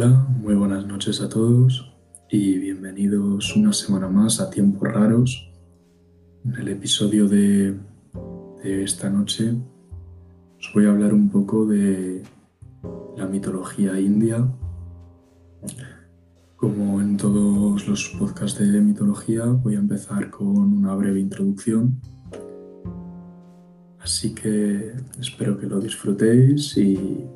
[0.00, 1.92] Hola, muy buenas noches a todos
[2.30, 5.50] y bienvenidos una semana más a Tiempos Raros.
[6.44, 7.76] En el episodio de,
[8.62, 9.56] de esta noche
[10.56, 12.22] os voy a hablar un poco de
[13.16, 14.46] la mitología india.
[16.54, 22.00] Como en todos los podcasts de mitología, voy a empezar con una breve introducción.
[23.98, 27.26] Así que espero que lo disfrutéis y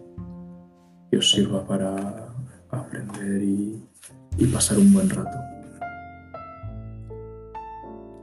[1.10, 2.21] que os sirva para
[2.72, 3.82] aprender y,
[4.52, 5.38] pasar un buen rato.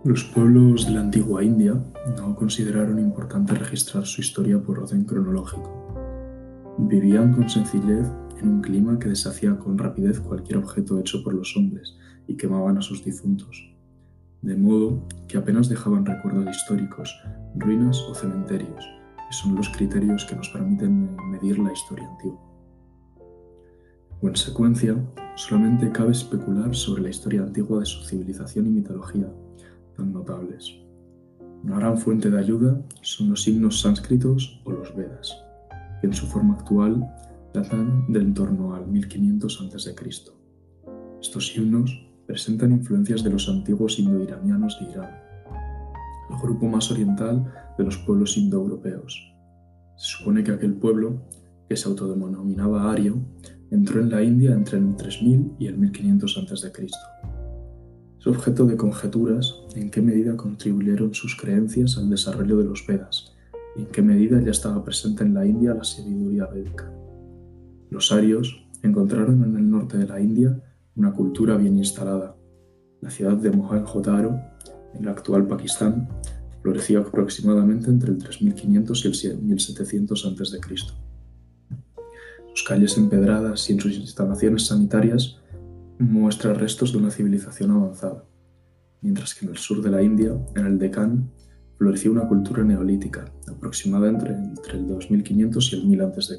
[0.03, 1.73] Los pueblos de la antigua India
[2.17, 6.75] no consideraron importante registrar su historia por orden cronológico.
[6.77, 8.07] Vivían con sencillez
[8.41, 11.95] en un clima que deshacía con rapidez cualquier objeto hecho por los hombres
[12.27, 13.73] y quemaban a sus difuntos,
[14.41, 17.13] de modo que apenas dejaban recuerdos históricos,
[17.55, 18.85] ruinas o cementerios,
[19.17, 22.48] que son los criterios que nos permiten medir la historia antigua.
[24.21, 24.95] O en secuencia,
[25.35, 29.27] solamente cabe especular sobre la historia antigua de su civilización y mitología,
[30.07, 30.75] notables.
[31.63, 35.37] Una gran fuente de ayuda son los signos sánscritos o los Vedas,
[35.99, 37.05] que en su forma actual
[37.53, 39.95] datan del torno al 1500 a.C.
[41.21, 45.09] Estos himnos presentan influencias de los antiguos indoiranianos de Irán,
[46.29, 47.43] el grupo más oriental
[47.77, 49.33] de los pueblos indoeuropeos.
[49.97, 51.21] Se supone que aquel pueblo,
[51.67, 53.17] que se autodenominaba Ario,
[53.71, 56.71] entró en la India entre el 3000 y el 1500 a.C.
[58.19, 63.33] Es objeto de conjeturas en qué medida contribuyeron sus creencias al desarrollo de los Vedas
[63.75, 66.91] y en qué medida ya estaba presente en la India la sabiduría védica.
[67.89, 70.61] Los arios encontraron en el norte de la India
[70.95, 72.35] una cultura bien instalada.
[73.01, 74.37] La ciudad de Mohenjo-Daro,
[74.95, 76.09] en el actual Pakistán,
[76.61, 80.59] floreció aproximadamente entre el 3500 y el 1700 a.C.
[82.59, 85.37] Sus calles empedradas y en sus instalaciones sanitarias
[85.97, 88.25] muestra restos de una civilización avanzada,
[89.01, 91.31] mientras que en el sur de la India, en el Deccan,
[91.77, 94.35] floreció una cultura neolítica, aproximada entre,
[94.73, 96.37] el 2500 y el 1000 a.C.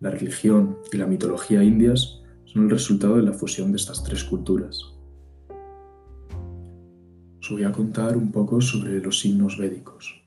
[0.00, 4.24] La religión y la mitología indias son el resultado de la fusión de estas tres
[4.24, 4.76] culturas.
[7.40, 10.20] Os voy a contar un poco sobre los signos védicos.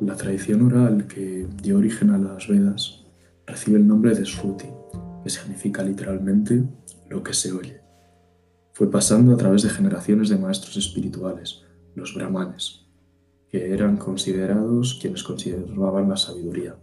[0.00, 2.99] La tradición oral que dio origen a las Vedas
[3.50, 4.68] recibe el nombre de Shruti,
[5.22, 6.64] que significa literalmente
[7.08, 7.80] lo que se oye.
[8.72, 12.86] Fue pasando a través de generaciones de maestros espirituales, los brahmanes,
[13.50, 16.76] que eran considerados quienes conservaban la sabiduría.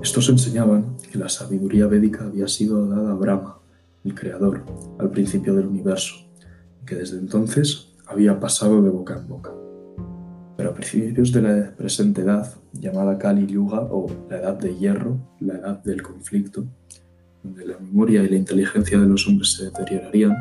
[0.00, 3.58] Estos enseñaban que la sabiduría védica había sido dada a Brahma,
[4.04, 4.64] el creador,
[4.98, 6.14] al principio del universo,
[6.82, 9.52] y que desde entonces había pasado de boca en boca.
[10.62, 15.18] Pero a principios de la presente edad, llamada Kali Yuga o la edad de hierro,
[15.40, 16.64] la edad del conflicto,
[17.42, 20.36] donde la memoria y la inteligencia de los hombres se deteriorarían,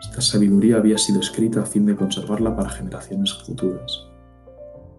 [0.00, 4.08] esta sabiduría había sido escrita a fin de conservarla para generaciones futuras.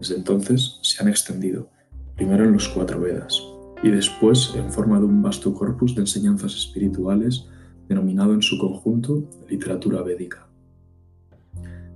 [0.00, 1.68] Desde entonces se han extendido,
[2.16, 3.38] primero en los cuatro Vedas,
[3.82, 7.46] y después en forma de un vasto corpus de enseñanzas espirituales
[7.90, 10.48] denominado en su conjunto literatura védica.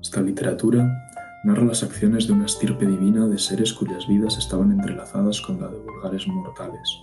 [0.02, 1.09] Esta literatura
[1.44, 5.68] narra las acciones de una estirpe divina de seres cuyas vidas estaban entrelazadas con la
[5.68, 6.98] de vulgares mortales.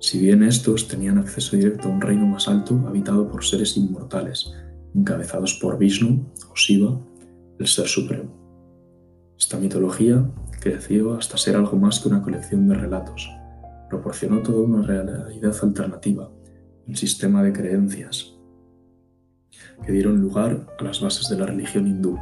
[0.00, 4.52] Si bien estos tenían acceso directo a un reino más alto habitado por seres inmortales,
[4.94, 6.98] encabezados por Vishnu o Shiva,
[7.58, 8.30] el Ser Supremo.
[9.38, 10.28] Esta mitología
[10.60, 13.30] creció hasta ser algo más que una colección de relatos.
[13.88, 16.30] Proporcionó toda una realidad alternativa,
[16.86, 18.34] un sistema de creencias,
[19.84, 22.18] que dieron lugar a las bases de la religión hindú,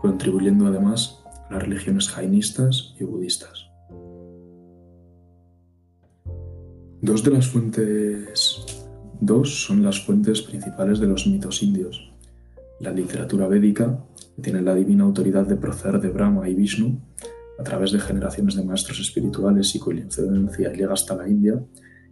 [0.00, 3.66] contribuyendo además a las religiones jainistas y budistas.
[7.02, 8.66] Dos de las fuentes,
[9.20, 12.12] dos son las fuentes principales de los mitos indios.
[12.78, 14.04] La literatura védica,
[14.36, 17.00] que tiene la divina autoridad de proceder de Brahma y Vishnu,
[17.58, 21.62] a través de generaciones de maestros espirituales y cuya influencia llega hasta la India,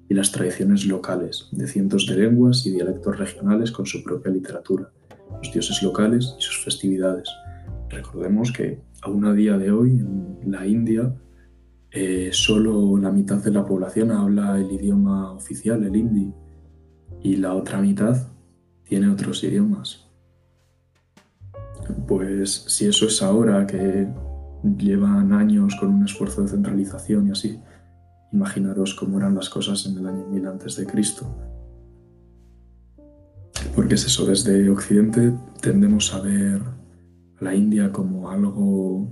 [0.09, 4.91] y las tradiciones locales, de cientos de lenguas y dialectos regionales con su propia literatura,
[5.43, 7.29] los dioses locales y sus festividades,
[7.91, 11.15] Recordemos que aún a día de hoy en la India
[11.91, 16.33] eh, solo la mitad de la población habla el idioma oficial, el hindi,
[17.23, 18.29] y la otra mitad
[18.85, 20.07] tiene otros idiomas.
[22.07, 24.07] Pues si eso es ahora que
[24.77, 27.59] llevan años con un esfuerzo de centralización y así,
[28.33, 31.27] imaginaros cómo eran las cosas en el año 1000 antes de Cristo.
[33.75, 35.33] Porque es eso, desde Occidente
[35.63, 36.61] tendemos a ver
[37.41, 39.09] la India como algo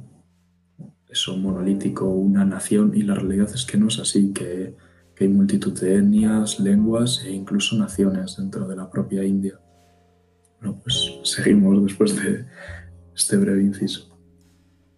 [1.08, 4.74] eso monolítico, una nación, y la realidad es que no es así, que
[5.16, 9.58] que hay multitud de etnias, lenguas e incluso naciones dentro de la propia India.
[10.60, 12.44] Bueno, pues seguimos después de
[13.14, 14.14] este breve inciso.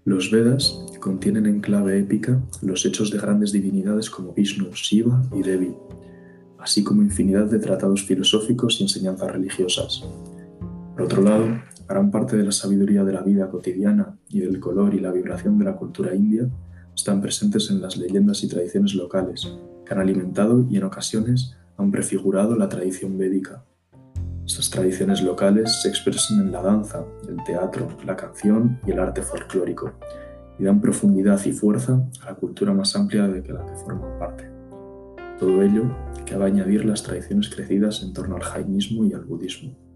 [0.04, 5.42] Los Vedas contienen en clave épica los hechos de grandes divinidades como Vishnu, Shiva y
[5.42, 5.72] Devi,
[6.58, 10.04] así como infinidad de tratados filosóficos y enseñanzas religiosas.
[10.94, 14.94] Por otro lado, gran parte de la sabiduría de la vida cotidiana y del color
[14.94, 16.48] y la vibración de la cultura india
[16.94, 19.56] están presentes en las leyendas y tradiciones locales,
[19.86, 23.64] que han alimentado y en ocasiones han prefigurado la tradición védica.
[24.44, 29.22] Estas tradiciones locales se expresan en la danza, el teatro, la canción y el arte
[29.22, 29.92] folclórico,
[30.58, 34.50] y dan profundidad y fuerza a la cultura más amplia de la que forman parte.
[35.38, 35.84] Todo ello
[36.26, 39.87] que a añadir las tradiciones crecidas en torno al jainismo y al budismo.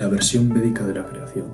[0.00, 1.48] La versión védica de la creación.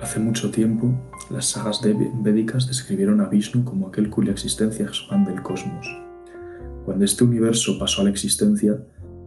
[0.00, 0.92] Hace mucho tiempo,
[1.30, 5.86] las sagas védicas describieron a Vishnu como aquel cuya existencia expande el cosmos.
[6.84, 8.84] Cuando este universo pasó a la existencia,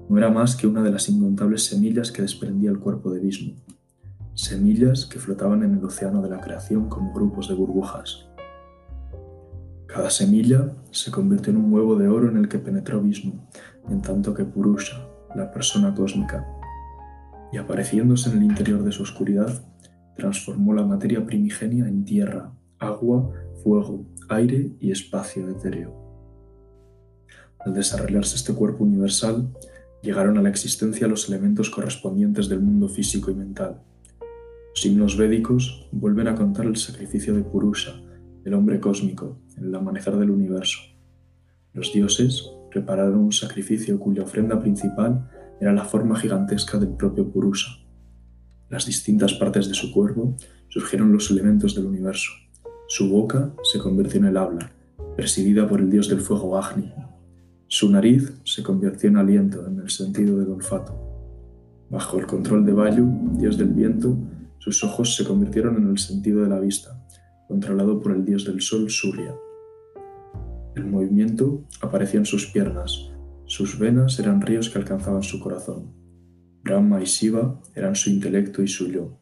[0.10, 3.56] no era más que una de las incontables semillas que desprendía el cuerpo de Vishnu.
[4.34, 8.28] Semillas que flotaban en el océano de la creación como grupos de burbujas.
[9.88, 13.40] Cada semilla se convirtió en un huevo de oro en el que penetró Vishnu,
[13.88, 14.98] en tanto que Purusha,
[15.34, 16.46] la persona cósmica,
[17.52, 19.64] y apareciéndose en el interior de su oscuridad,
[20.16, 23.32] transformó la materia primigenia en tierra, agua,
[23.64, 25.94] fuego, aire y espacio etéreo.
[27.60, 29.50] Al desarrollarse este cuerpo universal,
[30.02, 33.82] llegaron a la existencia los elementos correspondientes del mundo físico y mental.
[34.74, 38.02] Los himnos védicos vuelven a contar el sacrificio de Purusha,
[38.46, 40.80] el hombre cósmico, en el amanecer del universo.
[41.74, 47.72] Los dioses prepararon un sacrificio cuya ofrenda principal era la forma gigantesca del propio Purusha,
[48.70, 50.36] las distintas partes de su cuerpo
[50.68, 52.32] surgieron los elementos del universo.
[52.88, 54.72] Su boca se convirtió en el habla,
[55.16, 56.94] presidida por el dios del fuego Agni.
[57.68, 60.94] Su nariz se convirtió en aliento, en el sentido del olfato.
[61.90, 63.08] Bajo el control de Vayu,
[63.40, 64.16] dios del viento,
[64.60, 67.04] sus ojos se convirtieron en el sentido de la vista,
[67.48, 69.34] controlado por el dios del sol Surya.
[70.76, 73.09] El movimiento apareció en sus piernas,
[73.50, 75.92] sus venas eran ríos que alcanzaban su corazón.
[76.64, 79.18] Brahma y Shiva eran su intelecto y su yo.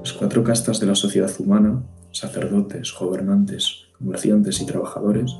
[0.00, 1.82] Las cuatro castas de la sociedad humana,
[2.12, 5.34] sacerdotes, gobernantes, comerciantes y trabajadores,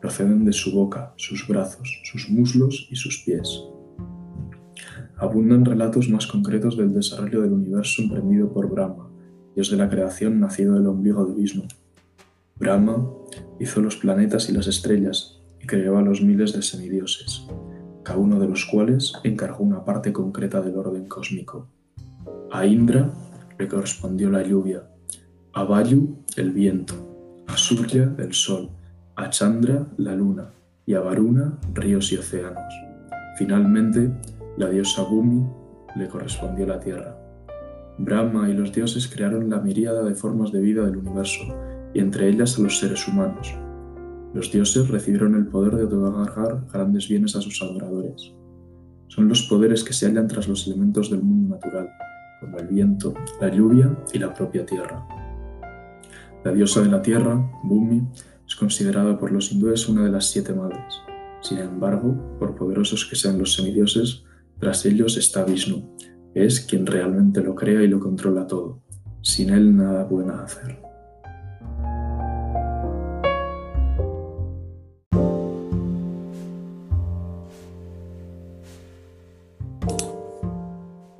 [0.00, 3.64] proceden de su boca, sus brazos, sus muslos y sus pies.
[5.18, 9.10] Abundan relatos más concretos del desarrollo del universo emprendido por Brahma,
[9.54, 11.64] dios de la creación nacido del ombligo de Vishnu.
[12.58, 13.06] Brahma
[13.60, 17.46] hizo los planetas y las estrellas y creó a los miles de semidioses
[18.06, 21.66] cada uno de los cuales encargó una parte concreta del orden cósmico.
[22.52, 23.10] A Indra
[23.58, 24.84] le correspondió la lluvia,
[25.52, 26.94] a Vayu el viento,
[27.48, 28.70] a Surya el sol,
[29.16, 30.52] a Chandra la luna
[30.86, 32.72] y a Varuna ríos y océanos.
[33.38, 34.12] Finalmente,
[34.56, 35.44] la diosa Bhumi
[35.96, 37.18] le correspondió la tierra.
[37.98, 41.42] Brahma y los dioses crearon la miríada de formas de vida del universo
[41.92, 43.52] y entre ellas a los seres humanos,
[44.34, 48.32] los dioses recibieron el poder de otorgar grandes bienes a sus adoradores.
[49.08, 51.88] Son los poderes que se hallan tras los elementos del mundo natural,
[52.40, 55.06] como el viento, la lluvia y la propia tierra.
[56.44, 58.06] La diosa de la tierra, Bhumi,
[58.46, 60.94] es considerada por los hindúes una de las siete madres.
[61.40, 64.24] Sin embargo, por poderosos que sean los semidioses,
[64.58, 65.96] tras ellos está Vishnu,
[66.32, 68.82] que es quien realmente lo crea y lo controla todo.
[69.22, 70.85] Sin él nada puede hacer.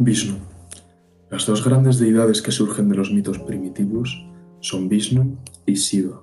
[0.06, 0.36] Vishnu.
[1.32, 4.24] Las dos grandes deidades que surgen de los mitos primitivos
[4.60, 5.36] son Vishnu
[5.66, 6.22] y Shiva,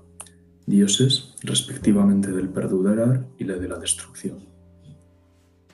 [0.65, 4.37] dioses respectivamente del perdurar y la de la destrucción.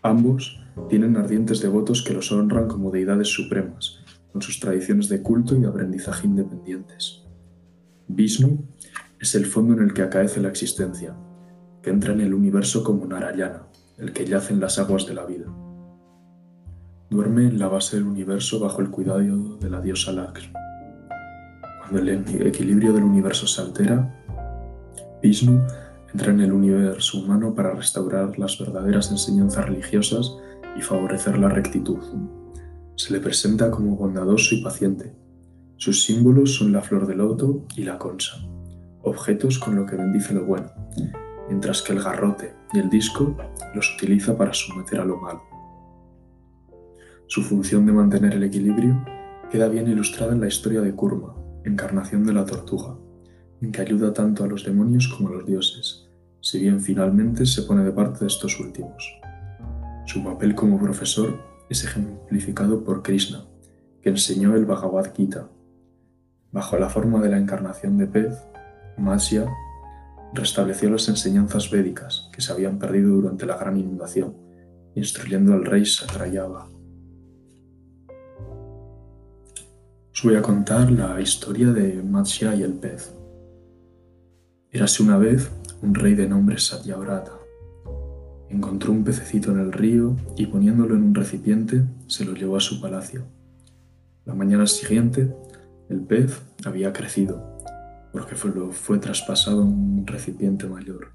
[0.01, 3.99] Ambos tienen ardientes devotos que los honran como deidades supremas,
[4.33, 7.21] con sus tradiciones de culto y aprendizaje independientes.
[8.07, 8.65] Vishnu
[9.19, 11.15] es el fondo en el que acaece la existencia,
[11.83, 13.67] que entra en el universo como Narayana,
[13.99, 15.68] el que yace en las aguas de la vida.
[17.09, 20.53] Duerme en la base del universo bajo el cuidado de la diosa Lakshmi.
[21.79, 24.15] Cuando el equilibrio del universo se altera,
[25.19, 25.59] Vishnu
[26.13, 30.37] entra en el universo humano para restaurar las verdaderas enseñanzas religiosas
[30.77, 31.97] y favorecer la rectitud.
[32.95, 35.15] Se le presenta como bondadoso y paciente.
[35.77, 38.33] Sus símbolos son la flor de loto y la concha,
[39.01, 40.69] objetos con lo que bendice lo bueno,
[41.47, 43.35] mientras que el garrote y el disco
[43.73, 45.48] los utiliza para someter a lo malo.
[47.29, 49.05] Su función de mantener el equilibrio
[49.51, 52.97] queda bien ilustrada en la historia de Kurma, encarnación de la tortuga,
[53.61, 56.09] en que ayuda tanto a los demonios como a los dioses,
[56.41, 59.15] si bien finalmente se pone de parte de estos últimos.
[60.07, 63.45] Su papel como profesor es ejemplificado por Krishna,
[64.01, 65.49] que enseñó el Bhagavad Gita.
[66.51, 68.39] Bajo la forma de la encarnación de pez,
[68.97, 69.45] Matsya
[70.33, 74.33] restableció las enseñanzas védicas que se habían perdido durante la gran inundación,
[74.95, 76.78] instruyendo al rey Satrayava.
[80.19, 83.15] Os voy a contar la historia de Matsya y el pez.
[84.69, 85.49] Érase una vez
[85.81, 87.31] un rey de nombre Satyavrata.
[88.49, 92.59] Encontró un pececito en el río y poniéndolo en un recipiente se lo llevó a
[92.59, 93.23] su palacio.
[94.25, 95.33] La mañana siguiente,
[95.87, 97.57] el pez había crecido,
[98.11, 101.13] porque fue, traspasado a un recipiente mayor,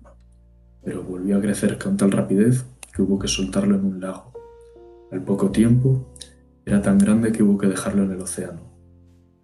[0.83, 4.33] pero volvió a crecer con tal rapidez que hubo que soltarlo en un lago.
[5.13, 6.15] Al poco tiempo,
[6.65, 8.74] era tan grande que hubo que dejarlo en el océano.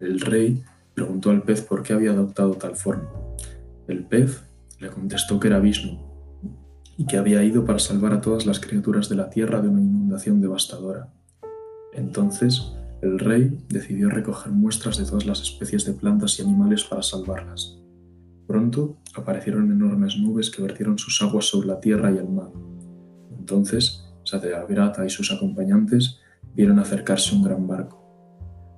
[0.01, 0.63] El rey
[0.95, 3.11] preguntó al pez por qué había adoptado tal forma.
[3.87, 4.43] El pez
[4.79, 5.99] le contestó que era Vishnu
[6.97, 9.81] y que había ido para salvar a todas las criaturas de la tierra de una
[9.81, 11.13] inundación devastadora.
[11.93, 17.03] Entonces, el rey decidió recoger muestras de todas las especies de plantas y animales para
[17.03, 17.79] salvarlas.
[18.47, 22.51] Pronto aparecieron enormes nubes que vertieron sus aguas sobre la tierra y el mar.
[23.39, 26.21] Entonces, Satyavrata y sus acompañantes
[26.55, 28.00] vieron acercarse un gran barco.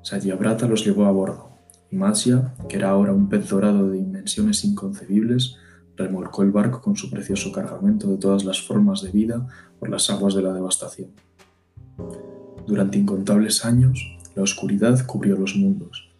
[0.03, 1.51] Satyavrata los llevó a bordo,
[1.91, 5.57] y Matsya, que era ahora un pez dorado de dimensiones inconcebibles,
[5.97, 9.47] remolcó el barco con su precioso cargamento de todas las formas de vida
[9.79, 11.11] por las aguas de la devastación.
[12.67, 13.99] Durante incontables años,
[14.35, 16.11] la oscuridad cubrió los mundos,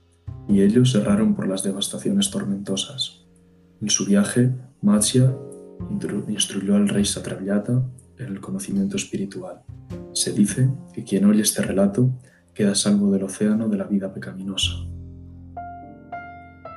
[0.49, 3.25] y ellos erraron por las devastaciones tormentosas.
[3.81, 5.35] En su viaje, Matsya
[6.29, 7.83] instruyó al rey Satravyata
[8.19, 9.63] en el conocimiento espiritual.
[10.13, 12.11] Se dice que quien oye este relato
[12.55, 14.73] queda salvo del océano de la vida pecaminosa.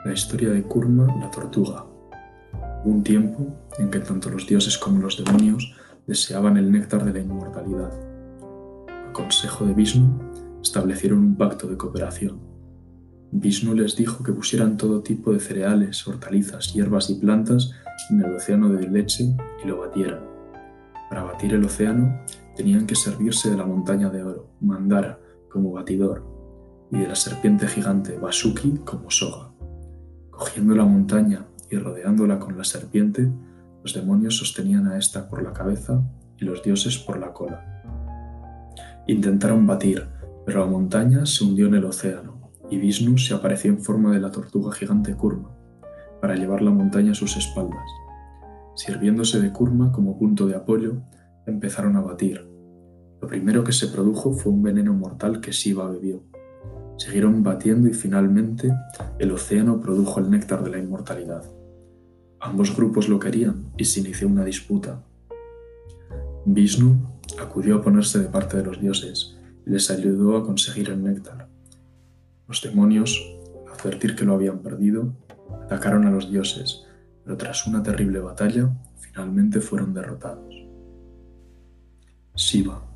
[0.06, 1.86] La historia de Kurma, la tortuga.
[2.84, 3.48] Hubo un tiempo
[3.80, 5.74] en que tanto los dioses como los demonios
[6.06, 7.92] deseaban el néctar de la inmortalidad
[9.16, 10.20] consejo de Vishnu,
[10.62, 12.38] establecieron un pacto de cooperación.
[13.32, 17.72] Vishnu les dijo que pusieran todo tipo de cereales, hortalizas, hierbas y plantas
[18.12, 20.20] en el océano de leche y lo batieran.
[21.10, 22.22] Para batir el océano
[22.58, 25.18] tenían que servirse de la montaña de oro, Mandara,
[25.56, 26.22] como batidor,
[26.92, 29.54] y de la serpiente gigante Vasuki como soga.
[30.30, 33.32] Cogiendo la montaña y rodeándola con la serpiente,
[33.82, 36.04] los demonios sostenían a esta por la cabeza
[36.38, 37.64] y los dioses por la cola.
[39.08, 40.10] Intentaron batir,
[40.46, 44.20] pero la montaña se hundió en el océano y Vishnu se apareció en forma de
[44.20, 45.56] la tortuga gigante Kurma
[46.20, 47.90] para llevar la montaña a sus espaldas.
[48.76, 50.98] Sirviéndose de Kurma como punto de apoyo,
[51.48, 52.55] empezaron a batir.
[53.22, 56.24] Lo primero que se produjo fue un veneno mortal que Shiva bebió.
[56.98, 58.74] Siguieron batiendo y finalmente
[59.20, 61.44] el océano produjo el néctar de la inmortalidad.
[62.40, 65.04] Ambos grupos lo querían y se inició una disputa.
[66.46, 66.96] Vishnu
[67.40, 71.50] acudió a ponerse de parte de los dioses y les ayudó a conseguir el néctar.
[72.48, 73.20] Los demonios,
[73.66, 75.14] al advertir que lo habían perdido,
[75.64, 76.86] atacaron a los dioses,
[77.24, 80.54] pero tras una terrible batalla, finalmente fueron derrotados.
[82.36, 82.95] Shiva.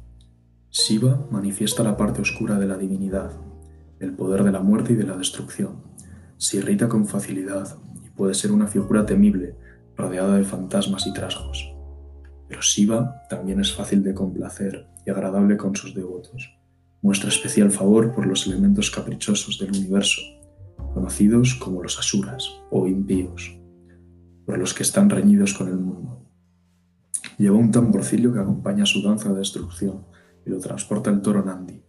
[0.72, 3.32] Shiva manifiesta la parte oscura de la divinidad,
[4.00, 5.82] el poder de la muerte y de la destrucción.
[6.38, 9.56] Se irrita con facilidad y puede ser una figura temible,
[9.98, 11.74] rodeada de fantasmas y trasgos.
[12.48, 16.56] Pero Shiva también es fácil de complacer y agradable con sus devotos.
[17.02, 20.22] Muestra especial favor por los elementos caprichosos del universo,
[20.94, 23.58] conocidos como los asuras o impíos,
[24.46, 26.28] por los que están reñidos con el mundo.
[27.40, 30.09] Lleva un tamborcillo que acompaña su danza de destrucción
[30.50, 31.82] lo transporta el toro Nandi.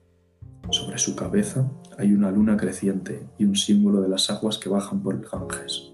[0.71, 5.03] Sobre su cabeza hay una luna creciente y un símbolo de las aguas que bajan
[5.03, 5.93] por el Ganges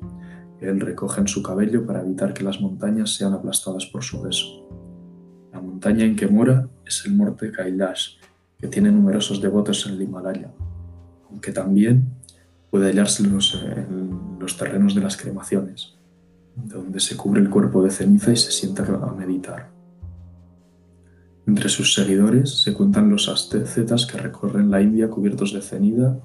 [0.61, 4.66] él recoge en su cabello para evitar que las montañas sean aplastadas por su peso.
[5.52, 8.16] La montaña en que mora es el monte Kailash,
[8.58, 10.50] que tiene numerosos devotos en el Himalaya,
[11.30, 12.11] aunque también
[12.70, 13.32] puede hallarse en
[14.40, 15.94] los terrenos de las cremaciones,
[16.54, 19.75] donde se cubre el cuerpo de ceniza y se sienta a meditar.
[21.47, 26.19] Entre sus seguidores se cuentan los ascetas que recorren la India cubiertos de ceniza,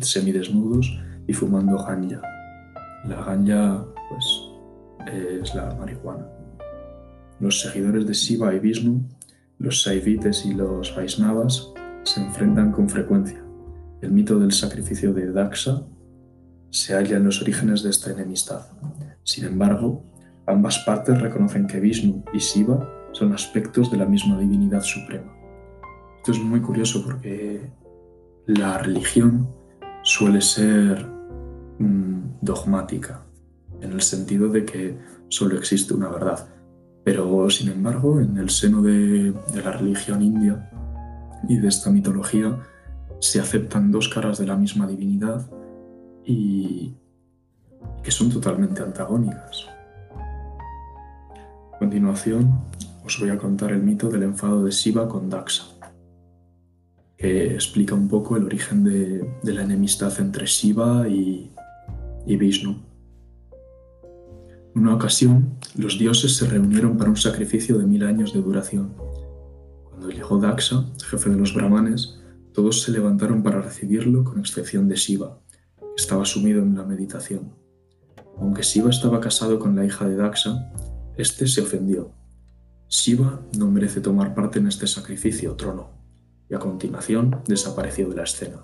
[0.00, 0.96] semidesnudos
[1.26, 2.22] y fumando ganja.
[3.08, 6.28] La ganja, pues, es la marihuana.
[7.40, 9.02] Los seguidores de Shiva y Vishnu,
[9.58, 11.72] los Saivites y los Vaisnavas,
[12.04, 13.42] se enfrentan con frecuencia.
[14.02, 15.82] El mito del sacrificio de Daksha
[16.70, 18.66] se halla en los orígenes de esta enemistad.
[19.24, 20.04] Sin embargo,
[20.46, 25.32] ambas partes reconocen que Vishnu y Shiva son aspectos de la misma divinidad suprema.
[26.16, 27.70] Esto es muy curioso porque
[28.46, 29.48] la religión
[30.02, 31.06] suele ser
[32.40, 33.22] dogmática,
[33.80, 36.48] en el sentido de que solo existe una verdad.
[37.04, 40.70] Pero, sin embargo, en el seno de, de la religión india
[41.48, 42.58] y de esta mitología
[43.20, 45.46] se aceptan dos caras de la misma divinidad
[46.24, 46.94] y
[48.02, 49.66] que son totalmente antagónicas.
[51.72, 52.60] A continuación,
[53.04, 55.64] os voy a contar el mito del enfado de Shiva con Daxa,
[57.18, 61.52] que explica un poco el origen de, la enemistad entre Shiva y,
[62.26, 62.82] y Vishnu.
[64.74, 68.94] En una ocasión, los dioses se reunieron para un sacrificio de mil años de duración.
[69.84, 72.18] Cuando llegó Daxa, jefe de los brahmanes,
[72.52, 75.38] todos se levantaron para recibirlo con excepción de Shiva,
[75.78, 77.52] que estaba sumido en la meditación.
[78.38, 80.72] Aunque Shiva estaba casado con la hija de Daxa,
[81.16, 82.23] este se ofendió
[82.94, 85.90] Shiva no merece tomar parte en este sacrificio, trono,
[86.48, 88.62] y a continuación desapareció de la escena.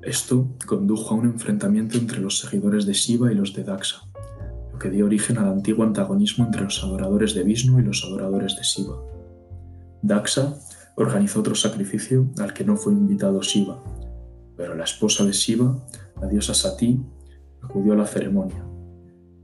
[0.00, 3.98] Esto condujo a un enfrentamiento entre los seguidores de Shiva y los de Daxa,
[4.72, 8.56] lo que dio origen al antiguo antagonismo entre los adoradores de Vishnu y los adoradores
[8.56, 8.96] de Shiva.
[10.00, 10.58] Daxa
[10.96, 13.84] organizó otro sacrificio al que no fue invitado Shiva,
[14.56, 15.76] pero la esposa de Shiva,
[16.18, 16.98] la diosa Sati,
[17.60, 18.64] acudió a la ceremonia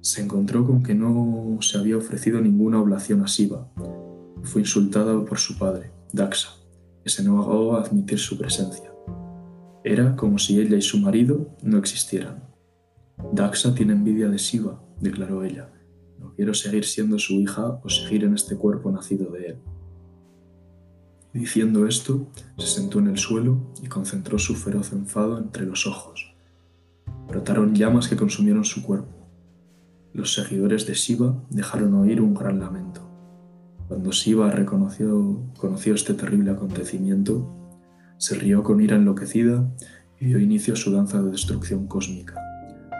[0.04, 3.70] se encontró con que no se había ofrecido ninguna oblación a Siva.
[4.42, 6.50] Fue insultada por su padre, Daxa,
[7.02, 8.92] que se negó a admitir su presencia.
[9.82, 12.44] Era como si ella y su marido no existieran.
[13.32, 15.70] Daxa tiene envidia de Siva, declaró ella.
[16.20, 19.56] No quiero seguir siendo su hija o seguir en este cuerpo nacido de él.
[21.32, 26.34] Diciendo esto, se sentó en el suelo y concentró su feroz enfado entre los ojos.
[27.26, 29.23] Brotaron llamas que consumieron su cuerpo
[30.14, 33.00] los seguidores de Shiva dejaron oír un gran lamento.
[33.88, 37.52] Cuando Shiva reconoció, conoció este terrible acontecimiento,
[38.16, 39.68] se rió con ira enloquecida
[40.20, 42.40] y dio inicio a su danza de destrucción cósmica.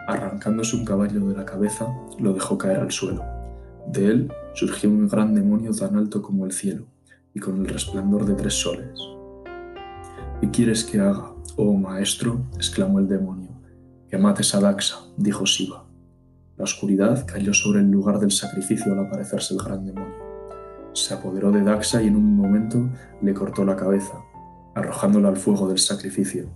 [0.09, 1.87] Arrancándose un caballo de la cabeza,
[2.19, 3.23] lo dejó caer al suelo.
[3.87, 6.85] De él surgió un gran demonio tan alto como el cielo
[7.33, 8.99] y con el resplandor de tres soles.
[10.41, 12.45] ¿Qué quieres que haga, oh maestro?
[12.57, 13.51] exclamó el demonio.
[14.09, 15.84] Que mates a Daxa, dijo Shiva.
[16.57, 20.15] La oscuridad cayó sobre el lugar del sacrificio al aparecerse el gran demonio.
[20.93, 22.89] Se apoderó de Daxa y en un momento
[23.21, 24.13] le cortó la cabeza,
[24.73, 26.47] arrojándola al fuego del sacrificio.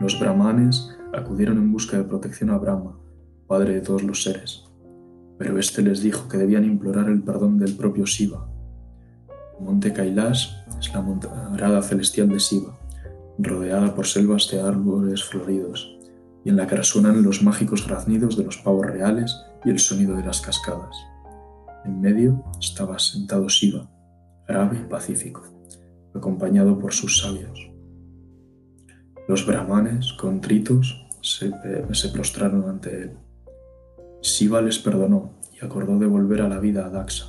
[0.00, 2.98] Los brahmanes acudieron en busca de protección a Brahma,
[3.46, 4.64] padre de todos los seres,
[5.36, 8.48] pero éste les dijo que debían implorar el perdón del propio Shiva.
[9.58, 12.78] El monte Kailash es la morada celestial de Shiva,
[13.36, 15.99] rodeada por selvas de árboles floridos
[16.44, 20.16] y en la que resuenan los mágicos graznidos de los pavos reales y el sonido
[20.16, 20.96] de las cascadas.
[21.84, 23.90] En medio estaba sentado Shiva,
[24.46, 25.42] grave y pacífico,
[26.14, 27.70] acompañado por sus sabios.
[29.28, 33.12] Los brahmanes, contritos, se, eh, se prostraron ante él.
[34.22, 37.26] Shiva les perdonó y acordó devolver a la vida a Daxa.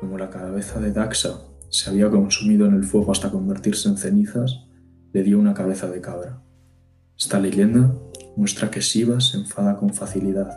[0.00, 4.66] Como la cabeza de Daxa se había consumido en el fuego hasta convertirse en cenizas,
[5.12, 6.42] le dio una cabeza de cabra.
[7.18, 7.94] Esta leyenda
[8.36, 10.50] muestra que Shiva se enfada con facilidad,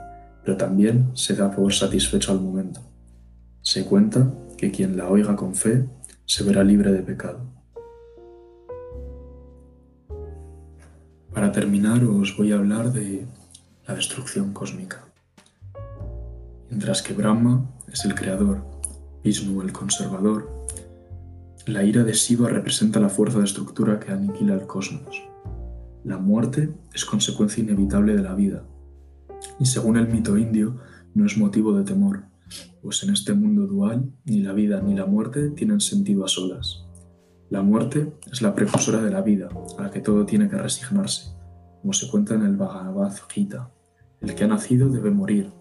[0.44, 2.82] pero también se da por satisfecho al momento.
[3.62, 5.88] Se cuenta que quien la oiga con fe
[6.26, 7.40] se verá libre de pecado.
[11.34, 13.26] Para terminar os voy a hablar de
[13.88, 15.06] la destrucción cósmica.
[16.70, 18.64] Mientras que Brahma es el creador,
[19.24, 20.66] Vishnu el conservador,
[21.66, 25.22] la ira de Shiva representa la fuerza de estructura que aniquila el cosmos.
[26.06, 28.64] La muerte es consecuencia inevitable de la vida,
[29.60, 30.78] y según el mito indio,
[31.14, 32.24] no es motivo de temor,
[32.82, 36.86] pues en este mundo dual ni la vida ni la muerte tienen sentido a solas.
[37.50, 41.32] La muerte es la precursora de la vida, a la que todo tiene que resignarse,
[41.82, 43.72] como se cuenta en el Bhagavad Gita.
[44.22, 45.52] El que ha nacido debe morir,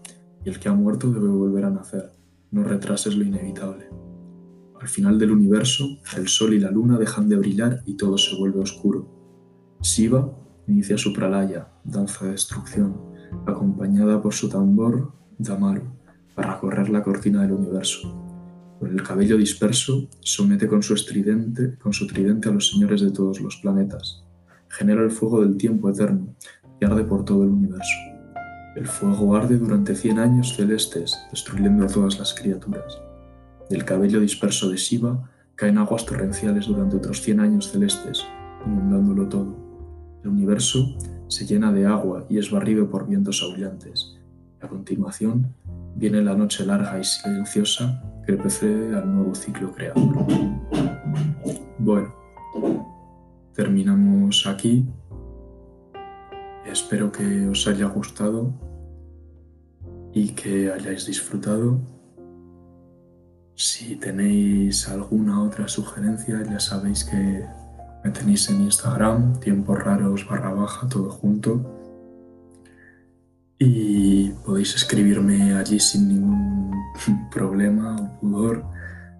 [0.45, 2.11] y el que ha muerto debe volver a nacer.
[2.51, 3.89] No retrases lo inevitable.
[4.79, 8.37] Al final del universo, el sol y la luna dejan de brillar y todo se
[8.37, 9.18] vuelve oscuro
[9.81, 10.29] Shiva
[10.67, 12.97] inicia su pralaya, danza de destrucción,
[13.47, 15.83] acompañada por su tambor Damaru,
[16.35, 18.13] para correr la cortina del universo.
[18.77, 23.11] Con el cabello disperso, somete con su, estridente, con su tridente a los señores de
[23.11, 24.23] todos los planetas.
[24.67, 26.35] Genera el fuego del tiempo eterno
[26.79, 27.97] y arde por todo el universo.
[28.75, 33.01] El fuego arde durante cien años celestes, destruyendo a todas las criaturas.
[33.69, 38.23] Del cabello disperso de Shiva caen aguas torrenciales durante otros cien años celestes,
[38.65, 39.68] inundándolo todo.
[40.23, 40.95] El universo
[41.27, 44.17] se llena de agua y es barrido por vientos aullantes.
[44.61, 45.53] A continuación,
[45.95, 50.25] viene la noche larga y silenciosa que precede al nuevo ciclo creador.
[51.77, 52.13] Bueno,
[53.53, 54.85] terminamos aquí.
[56.65, 58.53] Espero que os haya gustado
[60.13, 61.79] y que hayáis disfrutado.
[63.55, 67.45] Si tenéis alguna otra sugerencia, ya sabéis que
[68.03, 71.75] me tenéis en Instagram, tiempos raros barra baja, todo junto.
[73.57, 76.71] Y podéis escribirme allí sin ningún
[77.31, 78.65] problema o pudor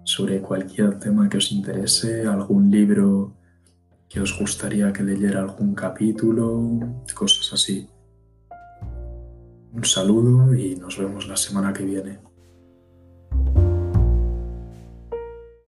[0.04, 3.36] sobre cualquier tema que os interese, algún libro
[4.08, 7.88] que os gustaría que leyera algún capítulo, cosas así.
[9.72, 12.18] Un saludo y nos vemos la semana que viene.